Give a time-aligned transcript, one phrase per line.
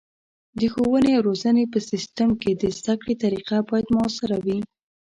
[0.59, 4.59] د ښوونې او روزنې په سیستم کې د زده کړې طریقه باید مؤثره وي.